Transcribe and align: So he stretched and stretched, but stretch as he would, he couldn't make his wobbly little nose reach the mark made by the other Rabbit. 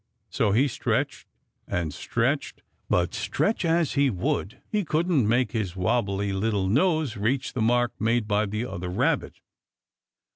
So 0.31 0.51
he 0.51 0.67
stretched 0.67 1.27
and 1.67 1.93
stretched, 1.93 2.63
but 2.89 3.13
stretch 3.13 3.63
as 3.63 3.93
he 3.93 4.09
would, 4.09 4.59
he 4.71 4.83
couldn't 4.83 5.27
make 5.29 5.51
his 5.51 5.75
wobbly 5.75 6.33
little 6.33 6.67
nose 6.67 7.15
reach 7.17 7.53
the 7.53 7.61
mark 7.61 7.91
made 8.01 8.27
by 8.27 8.47
the 8.47 8.65
other 8.65 8.89
Rabbit. 8.89 9.41